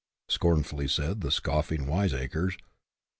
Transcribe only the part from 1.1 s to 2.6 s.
the scoffing wiseacres.